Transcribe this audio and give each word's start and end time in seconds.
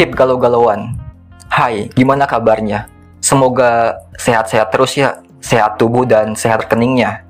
Hip 0.00 0.16
galau-galauan. 0.16 0.96
Hai, 1.52 1.92
gimana 1.92 2.24
kabarnya? 2.24 2.88
Semoga 3.20 4.00
sehat-sehat 4.16 4.72
terus 4.72 4.96
ya, 4.96 5.20
sehat 5.44 5.76
tubuh 5.76 6.08
dan 6.08 6.32
sehat 6.32 6.64
rekeningnya. 6.64 7.28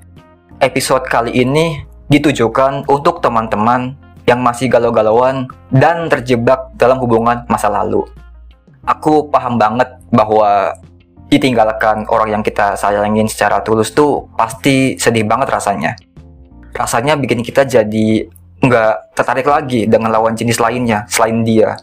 Episode 0.63 1.03
kali 1.03 1.35
ini 1.35 1.83
ditujukan 2.07 2.87
untuk 2.87 3.19
teman-teman 3.19 3.99
yang 4.23 4.39
masih 4.39 4.71
galau-galauan 4.71 5.51
dan 5.67 6.07
terjebak 6.07 6.71
dalam 6.79 6.95
hubungan 7.03 7.43
masa 7.51 7.67
lalu. 7.67 8.07
Aku 8.87 9.27
paham 9.27 9.59
banget 9.59 9.91
bahwa 10.07 10.71
ditinggalkan 11.27 12.07
orang 12.07 12.39
yang 12.39 12.43
kita 12.47 12.79
sayangin 12.79 13.27
secara 13.27 13.59
tulus 13.59 13.91
tuh 13.91 14.31
pasti 14.39 14.95
sedih 14.95 15.27
banget 15.27 15.51
rasanya. 15.51 15.91
Rasanya 16.71 17.19
bikin 17.19 17.43
kita 17.43 17.67
jadi 17.67 18.31
nggak 18.63 19.11
tertarik 19.11 19.43
lagi 19.43 19.91
dengan 19.91 20.15
lawan 20.15 20.39
jenis 20.39 20.55
lainnya 20.55 21.03
selain 21.11 21.43
dia. 21.43 21.75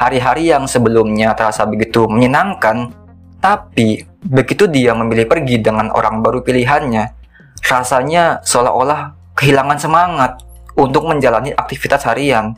Hari-hari 0.00 0.48
yang 0.48 0.64
sebelumnya 0.64 1.36
terasa 1.36 1.68
begitu 1.68 2.08
menyenangkan, 2.08 2.88
tapi 3.36 4.00
begitu 4.24 4.64
dia 4.64 4.96
memilih 4.96 5.28
pergi 5.28 5.60
dengan 5.60 5.92
orang 5.92 6.24
baru 6.24 6.40
pilihannya, 6.40 7.04
rasanya 7.60 8.40
seolah-olah 8.40 9.12
kehilangan 9.36 9.76
semangat 9.76 10.40
untuk 10.72 11.04
menjalani 11.04 11.52
aktivitas 11.52 12.08
harian. 12.08 12.56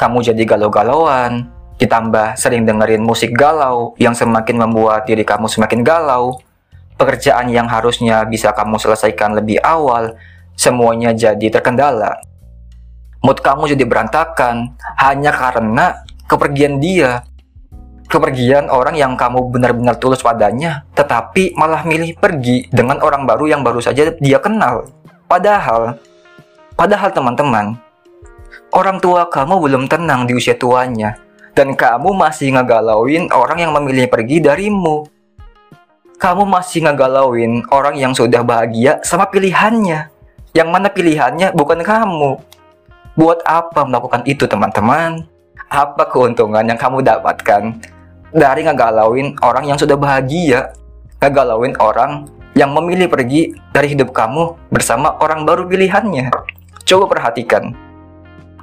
Kamu 0.00 0.24
jadi 0.24 0.40
galau-galauan, 0.48 1.52
ditambah 1.76 2.40
sering 2.40 2.64
dengerin 2.64 3.04
musik 3.04 3.36
galau 3.36 3.92
yang 4.00 4.16
semakin 4.16 4.56
membuat 4.56 5.04
diri 5.04 5.20
kamu 5.20 5.52
semakin 5.52 5.84
galau. 5.84 6.40
Pekerjaan 6.96 7.52
yang 7.52 7.68
harusnya 7.68 8.24
bisa 8.24 8.56
kamu 8.56 8.80
selesaikan 8.80 9.36
lebih 9.36 9.60
awal, 9.60 10.16
semuanya 10.56 11.12
jadi 11.12 11.52
terkendala 11.52 12.24
mood 13.26 13.42
kamu 13.42 13.74
jadi 13.74 13.84
berantakan 13.90 14.78
hanya 15.02 15.34
karena 15.34 16.06
kepergian 16.26 16.82
dia. 16.82 17.22
Kepergian 18.06 18.70
orang 18.70 18.94
yang 18.94 19.18
kamu 19.18 19.50
benar-benar 19.50 19.98
tulus 19.98 20.22
padanya, 20.22 20.86
tetapi 20.94 21.58
malah 21.58 21.82
milih 21.82 22.14
pergi 22.14 22.70
dengan 22.70 23.02
orang 23.02 23.26
baru 23.26 23.50
yang 23.50 23.66
baru 23.66 23.82
saja 23.82 24.14
dia 24.22 24.38
kenal. 24.38 24.86
Padahal, 25.26 25.98
padahal 26.78 27.10
teman-teman, 27.10 27.74
orang 28.70 29.02
tua 29.02 29.26
kamu 29.26 29.58
belum 29.58 29.82
tenang 29.90 30.22
di 30.30 30.38
usia 30.38 30.54
tuanya, 30.54 31.18
dan 31.50 31.74
kamu 31.74 32.14
masih 32.14 32.54
ngegalauin 32.54 33.26
orang 33.34 33.58
yang 33.58 33.74
memilih 33.74 34.06
pergi 34.06 34.38
darimu. 34.38 35.10
Kamu 36.16 36.46
masih 36.46 36.86
ngegalauin 36.86 37.66
orang 37.74 37.98
yang 37.98 38.14
sudah 38.14 38.46
bahagia 38.46 39.02
sama 39.02 39.26
pilihannya, 39.26 40.14
yang 40.54 40.70
mana 40.70 40.94
pilihannya 40.94 41.58
bukan 41.58 41.82
kamu. 41.82 42.38
Buat 43.18 43.42
apa 43.42 43.82
melakukan 43.82 44.22
itu 44.30 44.46
teman-teman? 44.46 45.35
Apa 45.66 46.06
keuntungan 46.10 46.62
yang 46.62 46.78
kamu 46.78 47.02
dapatkan 47.02 47.74
dari 48.30 48.60
ngegalauin 48.66 49.34
orang 49.42 49.64
yang 49.66 49.78
sudah 49.78 49.98
bahagia, 49.98 50.70
ngegalauin 51.18 51.74
orang 51.82 52.28
yang 52.56 52.72
memilih 52.72 53.12
pergi 53.12 53.52
dari 53.72 53.92
hidup 53.92 54.16
kamu 54.16 54.56
bersama 54.72 55.16
orang 55.20 55.44
baru 55.44 55.68
pilihannya. 55.68 56.32
Coba 56.86 57.04
perhatikan. 57.10 57.74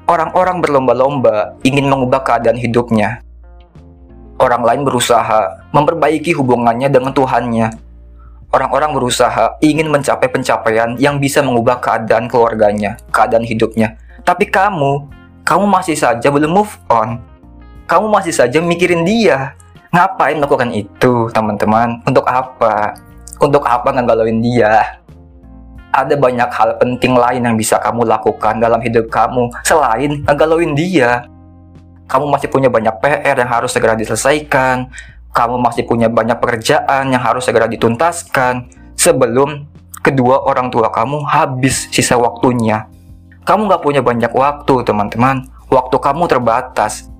Orang-orang 0.03 0.59
berlomba-lomba 0.59 1.55
ingin 1.63 1.87
mengubah 1.87 2.25
keadaan 2.27 2.59
hidupnya. 2.59 3.23
Orang 4.35 4.67
lain 4.67 4.83
berusaha 4.83 5.69
memperbaiki 5.71 6.35
hubungannya 6.35 6.91
dengan 6.91 7.15
Tuhannya. 7.15 7.67
Orang-orang 8.51 8.91
berusaha 8.93 9.57
ingin 9.63 9.87
mencapai 9.89 10.27
pencapaian 10.27 10.99
yang 10.99 11.17
bisa 11.17 11.39
mengubah 11.39 11.79
keadaan 11.79 12.27
keluarganya, 12.27 12.99
keadaan 13.09 13.47
hidupnya. 13.47 13.95
Tapi 14.27 14.45
kamu 14.51 15.22
kamu 15.43 15.67
masih 15.67 15.99
saja 15.99 16.31
belum 16.31 16.55
move 16.55 16.73
on. 16.87 17.19
Kamu 17.83 18.07
masih 18.07 18.31
saja 18.31 18.63
mikirin 18.63 19.03
dia. 19.03 19.59
Ngapain 19.91 20.39
melakukan 20.39 20.71
itu, 20.71 21.27
teman-teman? 21.35 21.99
Untuk 22.07 22.23
apa? 22.25 22.95
Untuk 23.43 23.61
apa 23.67 23.91
ngegalauin 23.91 24.39
dia? 24.39 25.03
Ada 25.93 26.17
banyak 26.17 26.49
hal 26.49 26.79
penting 26.81 27.13
lain 27.13 27.43
yang 27.43 27.55
bisa 27.59 27.77
kamu 27.77 28.07
lakukan 28.07 28.57
dalam 28.57 28.81
hidup 28.81 29.11
kamu 29.11 29.51
selain 29.61 30.23
ngegalauin 30.25 30.73
dia. 30.73 31.27
Kamu 32.09 32.31
masih 32.31 32.49
punya 32.49 32.71
banyak 32.71 32.95
PR 33.03 33.37
yang 33.37 33.51
harus 33.51 33.75
segera 33.75 33.93
diselesaikan. 33.93 34.89
Kamu 35.35 35.59
masih 35.59 35.85
punya 35.85 36.09
banyak 36.09 36.39
pekerjaan 36.39 37.13
yang 37.13 37.21
harus 37.21 37.45
segera 37.45 37.67
dituntaskan 37.69 38.71
sebelum 38.97 39.67
kedua 40.01 40.45
orang 40.47 40.71
tua 40.71 40.89
kamu 40.89 41.25
habis 41.25 41.89
sisa 41.89 42.17
waktunya 42.17 42.85
kamu 43.43 43.67
nggak 43.67 43.83
punya 43.83 44.01
banyak 44.03 44.31
waktu, 44.31 44.75
teman-teman. 44.87 45.47
Waktu 45.67 45.95
kamu 45.99 46.27
terbatas. 46.31 47.11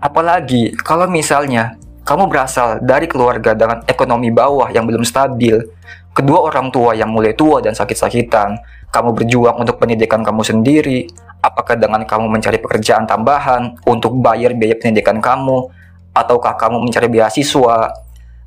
Apalagi 0.00 0.72
kalau 0.80 1.10
misalnya 1.10 1.76
kamu 2.06 2.30
berasal 2.30 2.80
dari 2.80 3.04
keluarga 3.06 3.52
dengan 3.52 3.84
ekonomi 3.84 4.32
bawah 4.32 4.70
yang 4.72 4.88
belum 4.88 5.04
stabil, 5.04 5.60
kedua 6.16 6.48
orang 6.48 6.72
tua 6.72 6.96
yang 6.96 7.12
mulai 7.12 7.36
tua 7.36 7.60
dan 7.60 7.76
sakit-sakitan, 7.76 8.56
kamu 8.90 9.14
berjuang 9.14 9.60
untuk 9.60 9.78
pendidikan 9.78 10.24
kamu 10.24 10.42
sendiri, 10.42 11.06
apakah 11.44 11.76
dengan 11.76 12.02
kamu 12.02 12.26
mencari 12.26 12.58
pekerjaan 12.58 13.06
tambahan 13.06 13.78
untuk 13.86 14.18
bayar 14.18 14.56
biaya 14.56 14.74
pendidikan 14.78 15.22
kamu, 15.22 15.70
ataukah 16.16 16.56
kamu 16.58 16.82
mencari 16.82 17.06
beasiswa, 17.06 17.92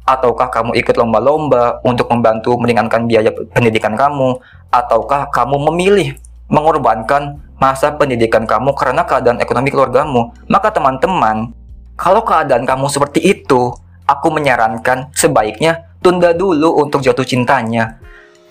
ataukah 0.03 0.51
kamu 0.51 0.75
ikut 0.83 0.95
lomba-lomba 0.99 1.79
untuk 1.87 2.11
membantu 2.11 2.59
meringankan 2.59 3.07
biaya 3.07 3.31
pendidikan 3.31 3.95
kamu, 3.95 4.39
ataukah 4.73 5.31
kamu 5.31 5.55
memilih 5.71 6.17
mengorbankan 6.51 7.39
masa 7.61 7.95
pendidikan 7.95 8.43
kamu 8.43 8.75
karena 8.75 9.07
keadaan 9.07 9.39
ekonomi 9.39 9.71
keluargamu, 9.71 10.35
maka 10.51 10.73
teman-teman, 10.73 11.55
kalau 11.95 12.25
keadaan 12.25 12.67
kamu 12.67 12.89
seperti 12.91 13.23
itu, 13.23 13.71
aku 14.03 14.27
menyarankan 14.33 15.13
sebaiknya 15.15 15.87
tunda 16.03 16.35
dulu 16.35 16.83
untuk 16.83 16.99
jatuh 16.99 17.23
cintanya. 17.23 18.01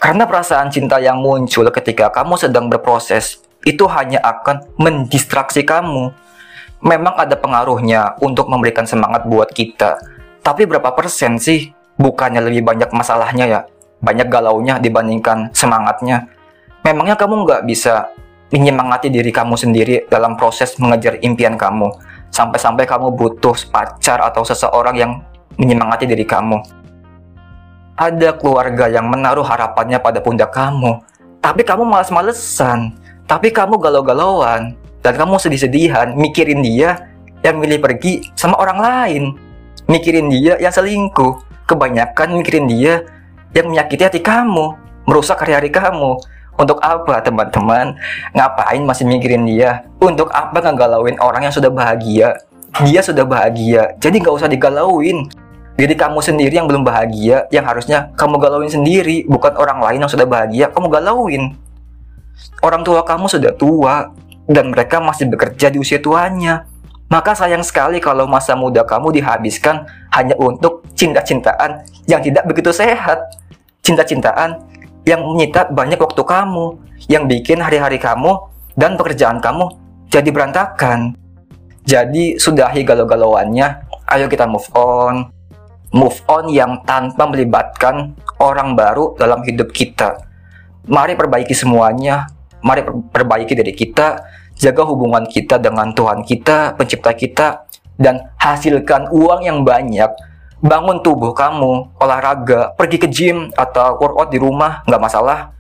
Karena 0.01 0.27
perasaan 0.27 0.73
cinta 0.73 0.99
yang 0.99 1.23
muncul 1.23 1.69
ketika 1.71 2.11
kamu 2.11 2.35
sedang 2.35 2.67
berproses 2.67 3.39
itu 3.63 3.87
hanya 3.87 4.19
akan 4.19 4.67
mendistraksi 4.75 5.63
kamu. 5.63 6.11
Memang 6.83 7.15
ada 7.15 7.39
pengaruhnya 7.39 8.19
untuk 8.19 8.51
memberikan 8.51 8.83
semangat 8.83 9.23
buat 9.31 9.55
kita. 9.55 10.03
Tapi 10.43 10.67
berapa 10.67 10.91
persen 10.99 11.39
sih? 11.39 11.71
Bukannya 11.95 12.43
lebih 12.43 12.67
banyak 12.67 12.91
masalahnya 12.91 13.47
ya? 13.47 13.61
Banyak 14.03 14.27
galaunya 14.27 14.83
dibandingkan 14.83 15.55
semangatnya. 15.55 16.27
Memangnya 16.83 17.15
kamu 17.15 17.47
nggak 17.47 17.63
bisa 17.63 18.11
menyemangati 18.51 19.09
diri 19.09 19.31
kamu 19.31 19.55
sendiri 19.55 20.11
dalam 20.11 20.35
proses 20.35 20.75
mengejar 20.83 21.17
impian 21.23 21.55
kamu, 21.55 21.89
sampai-sampai 22.35 22.85
kamu 22.85 23.15
butuh 23.15 23.55
pacar 23.71 24.19
atau 24.19 24.43
seseorang 24.43 24.97
yang 24.99 25.13
menyemangati 25.57 26.11
diri 26.11 26.27
kamu. 26.27 26.59
Ada 27.95 28.35
keluarga 28.35 28.91
yang 28.91 29.07
menaruh 29.07 29.47
harapannya 29.47 30.03
pada 30.03 30.19
pundak 30.19 30.51
kamu, 30.51 31.01
tapi 31.39 31.63
kamu 31.63 31.87
malas-malesan, 31.87 32.99
tapi 33.31 33.55
kamu 33.55 33.79
galau-galauan, 33.79 34.75
dan 35.07 35.15
kamu 35.15 35.39
sedih-sedihan 35.39 36.19
mikirin 36.19 36.67
dia 36.67 37.11
yang 37.47 37.63
milih 37.63 37.79
pergi 37.79 38.27
sama 38.35 38.59
orang 38.59 38.79
lain, 38.83 39.25
mikirin 39.87 40.27
dia 40.31 40.59
yang 40.59 40.75
selingkuh, 40.75 41.67
kebanyakan 41.71 42.43
mikirin 42.43 42.67
dia 42.67 43.07
yang 43.55 43.71
menyakiti 43.71 44.03
hati 44.03 44.21
kamu, 44.23 44.75
merusak 45.07 45.39
hari-hari 45.43 45.69
kamu, 45.69 46.17
untuk 46.59 46.79
apa 46.85 47.21
teman-teman? 47.25 47.97
Ngapain 48.37 48.83
masih 48.85 49.09
mikirin 49.09 49.49
dia? 49.49 49.89
Untuk 50.03 50.29
apa 50.33 50.61
ngegalauin 50.61 51.17
orang 51.19 51.49
yang 51.49 51.55
sudah 51.55 51.73
bahagia? 51.73 52.37
Dia 52.85 53.05
sudah 53.05 53.29
bahagia, 53.29 54.01
jadi 54.01 54.17
nggak 54.17 54.33
usah 54.33 54.49
digalauin. 54.49 55.29
Diri 55.77 55.93
kamu 55.93 56.25
sendiri 56.25 56.57
yang 56.57 56.65
belum 56.65 56.85
bahagia, 56.85 57.49
yang 57.53 57.69
harusnya 57.69 58.13
kamu 58.17 58.41
galauin 58.41 58.73
sendiri, 58.73 59.29
bukan 59.29 59.53
orang 59.57 59.81
lain 59.81 60.05
yang 60.05 60.13
sudah 60.13 60.25
bahagia, 60.25 60.73
kamu 60.73 60.89
galauin. 60.89 61.53
Orang 62.65 62.81
tua 62.81 63.05
kamu 63.05 63.29
sudah 63.29 63.53
tua, 63.57 64.13
dan 64.49 64.73
mereka 64.73 65.01
masih 65.05 65.29
bekerja 65.29 65.69
di 65.69 65.81
usia 65.81 66.01
tuanya. 66.01 66.65
Maka 67.13 67.37
sayang 67.37 67.61
sekali 67.61 68.01
kalau 68.01 68.25
masa 68.25 68.57
muda 68.57 68.89
kamu 68.89 69.21
dihabiskan 69.21 69.85
hanya 70.17 70.33
untuk 70.41 70.81
cinta-cintaan 70.97 71.85
yang 72.09 72.25
tidak 72.25 72.49
begitu 72.49 72.73
sehat. 72.73 73.37
Cinta-cintaan 73.85 74.72
yang 75.03 75.27
menyita 75.27 75.71
banyak 75.71 75.99
waktu 75.99 76.23
kamu, 76.23 76.79
yang 77.11 77.27
bikin 77.27 77.59
hari-hari 77.59 77.99
kamu 77.99 78.39
dan 78.79 78.95
pekerjaan 78.95 79.43
kamu 79.43 79.69
jadi 80.13 80.29
berantakan. 80.31 81.17
Jadi 81.83 82.39
sudahi 82.39 82.87
galau-galauannya, 82.87 83.67
ayo 84.15 84.27
kita 84.31 84.47
move 84.47 84.69
on. 84.77 85.27
Move 85.93 86.19
on 86.31 86.49
yang 86.49 86.81
tanpa 86.89 87.29
melibatkan 87.29 88.17
orang 88.41 88.73
baru 88.79 89.13
dalam 89.19 89.45
hidup 89.45 89.75
kita. 89.75 90.17
Mari 90.89 91.19
perbaiki 91.19 91.53
semuanya, 91.53 92.31
mari 92.65 92.81
perbaiki 92.87 93.53
diri 93.53 93.77
kita, 93.77 94.25
jaga 94.57 94.83
hubungan 94.89 95.27
kita 95.29 95.61
dengan 95.61 95.93
Tuhan 95.93 96.25
kita, 96.25 96.79
pencipta 96.81 97.13
kita, 97.13 97.49
dan 98.01 98.33
hasilkan 98.41 99.13
uang 99.13 99.45
yang 99.45 99.67
banyak 99.67 100.11
bangun 100.63 101.03
tubuh 101.03 101.35
kamu, 101.35 101.99
olahraga, 101.99 102.71
pergi 102.79 102.97
ke 103.03 103.09
gym 103.11 103.51
atau 103.59 103.99
workout 103.99 104.31
di 104.31 104.39
rumah, 104.39 104.81
nggak 104.87 105.03
masalah. 105.03 105.51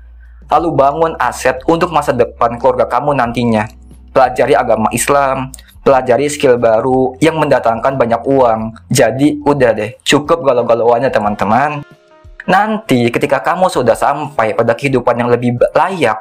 Lalu 0.47 0.69
bangun 0.79 1.13
aset 1.19 1.59
untuk 1.67 1.91
masa 1.91 2.15
depan 2.15 2.55
keluarga 2.57 2.87
kamu 2.87 3.19
nantinya. 3.19 3.67
Pelajari 4.15 4.55
agama 4.55 4.87
Islam, 4.95 5.51
pelajari 5.83 6.31
skill 6.31 6.55
baru 6.57 7.19
yang 7.19 7.37
mendatangkan 7.43 7.99
banyak 7.99 8.23
uang. 8.23 8.79
Jadi 8.93 9.43
udah 9.43 9.71
deh, 9.75 9.91
cukup 10.07 10.47
galau-galauannya 10.47 11.11
teman-teman. 11.11 11.83
Nanti 12.47 13.11
ketika 13.11 13.43
kamu 13.43 13.71
sudah 13.71 13.99
sampai 13.99 14.55
pada 14.55 14.75
kehidupan 14.75 15.19
yang 15.19 15.31
lebih 15.33 15.59
layak, 15.75 16.21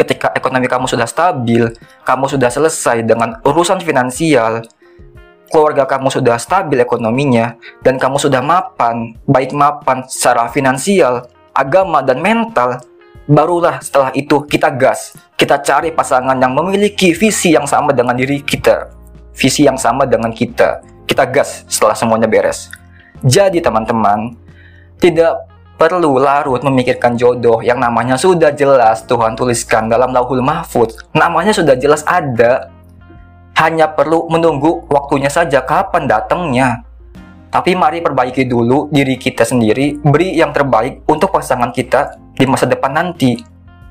ketika 0.00 0.32
ekonomi 0.34 0.66
kamu 0.66 0.86
sudah 0.88 1.06
stabil, 1.06 1.68
kamu 2.02 2.24
sudah 2.26 2.50
selesai 2.50 3.02
dengan 3.04 3.38
urusan 3.42 3.82
finansial, 3.82 4.64
keluarga 5.56 5.88
kamu 5.88 6.12
sudah 6.12 6.36
stabil 6.36 6.76
ekonominya, 6.84 7.56
dan 7.80 7.96
kamu 7.96 8.20
sudah 8.20 8.44
mapan, 8.44 9.16
baik 9.24 9.56
mapan 9.56 10.04
secara 10.04 10.52
finansial, 10.52 11.24
agama, 11.56 12.04
dan 12.04 12.20
mental, 12.20 12.84
barulah 13.24 13.80
setelah 13.80 14.12
itu 14.12 14.44
kita 14.44 14.68
gas. 14.68 15.16
Kita 15.32 15.56
cari 15.64 15.96
pasangan 15.96 16.36
yang 16.36 16.52
memiliki 16.52 17.16
visi 17.16 17.56
yang 17.56 17.64
sama 17.64 17.96
dengan 17.96 18.12
diri 18.12 18.44
kita. 18.44 18.92
Visi 19.32 19.64
yang 19.64 19.80
sama 19.80 20.04
dengan 20.04 20.28
kita. 20.28 20.84
Kita 21.08 21.24
gas 21.24 21.64
setelah 21.72 21.96
semuanya 21.96 22.28
beres. 22.28 22.68
Jadi 23.24 23.64
teman-teman, 23.64 24.36
tidak 25.00 25.40
perlu 25.80 26.20
larut 26.20 26.60
memikirkan 26.60 27.16
jodoh 27.16 27.64
yang 27.64 27.80
namanya 27.80 28.16
sudah 28.20 28.52
jelas 28.52 29.08
Tuhan 29.08 29.32
tuliskan 29.32 29.88
dalam 29.88 30.12
lauhul 30.12 30.44
mahfud. 30.44 30.92
Namanya 31.16 31.56
sudah 31.56 31.80
jelas 31.80 32.04
ada. 32.04 32.75
Hanya 33.56 33.88
perlu 33.88 34.28
menunggu 34.28 34.84
waktunya 34.92 35.32
saja 35.32 35.64
kapan 35.64 36.04
datangnya. 36.04 36.84
Tapi 37.48 37.72
mari 37.72 38.04
perbaiki 38.04 38.44
dulu 38.44 38.92
diri 38.92 39.16
kita 39.16 39.48
sendiri, 39.48 39.96
beri 40.04 40.36
yang 40.36 40.52
terbaik 40.52 41.08
untuk 41.08 41.32
pasangan 41.32 41.72
kita 41.72 42.20
di 42.36 42.44
masa 42.44 42.68
depan 42.68 42.92
nanti. 42.92 43.40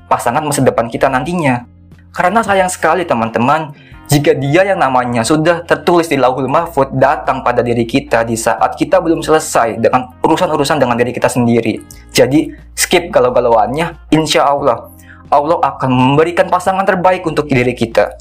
Pasangan 0.06 0.46
masa 0.46 0.62
depan 0.62 0.86
kita 0.86 1.10
nantinya. 1.10 1.66
Karena 2.14 2.46
sayang 2.46 2.70
sekali 2.70 3.02
teman-teman, 3.02 3.74
jika 4.06 4.38
dia 4.38 4.62
yang 4.62 4.78
namanya 4.78 5.26
sudah 5.26 5.66
tertulis 5.66 6.06
di 6.06 6.14
lauhul 6.14 6.46
mahfud 6.46 6.94
datang 6.94 7.42
pada 7.42 7.58
diri 7.58 7.82
kita 7.82 8.22
di 8.22 8.38
saat 8.38 8.78
kita 8.78 9.02
belum 9.02 9.18
selesai 9.18 9.82
dengan 9.82 10.14
urusan-urusan 10.22 10.78
dengan 10.78 10.94
diri 10.94 11.10
kita 11.10 11.26
sendiri. 11.26 11.82
Jadi 12.14 12.54
skip 12.78 13.10
galau-galauannya, 13.10 14.14
insya 14.14 14.46
Allah 14.46 14.94
Allah 15.26 15.58
akan 15.58 15.90
memberikan 15.90 16.46
pasangan 16.46 16.86
terbaik 16.86 17.26
untuk 17.26 17.50
diri 17.50 17.74
kita, 17.74 18.14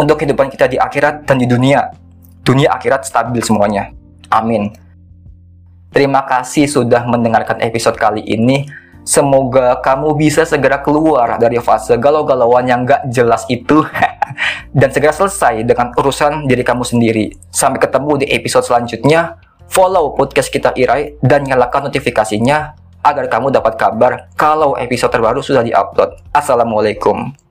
untuk 0.00 0.16
kehidupan 0.16 0.48
kita 0.48 0.64
di 0.64 0.80
akhirat 0.80 1.28
dan 1.28 1.36
di 1.36 1.44
dunia. 1.44 1.92
Dunia 2.40 2.72
akhirat 2.72 3.04
stabil 3.04 3.44
semuanya. 3.44 3.92
Amin. 4.32 4.72
Terima 5.92 6.24
kasih 6.24 6.64
sudah 6.64 7.04
mendengarkan 7.04 7.60
episode 7.60 8.00
kali 8.00 8.24
ini. 8.24 8.64
Semoga 9.04 9.80
kamu 9.80 10.16
bisa 10.16 10.46
segera 10.48 10.80
keluar 10.80 11.36
dari 11.36 11.58
fase 11.60 11.96
galau-galauan 12.00 12.64
yang 12.68 12.86
gak 12.86 13.10
jelas 13.10 13.44
itu 13.50 13.82
dan 14.78 14.88
segera 14.92 15.10
selesai 15.10 15.66
dengan 15.66 15.90
urusan 15.98 16.46
diri 16.46 16.62
kamu 16.64 16.84
sendiri. 16.86 17.34
Sampai 17.52 17.82
ketemu 17.82 18.24
di 18.24 18.26
episode 18.32 18.64
selanjutnya. 18.64 19.36
Follow 19.70 20.18
podcast 20.18 20.50
kita 20.50 20.74
Irai 20.74 21.14
dan 21.22 21.46
nyalakan 21.46 21.90
notifikasinya 21.90 22.74
agar 23.06 23.30
kamu 23.30 23.54
dapat 23.54 23.78
kabar 23.78 24.26
kalau 24.34 24.74
episode 24.74 25.14
terbaru 25.14 25.42
sudah 25.42 25.62
diupload. 25.62 26.18
Assalamualaikum. 26.34 27.49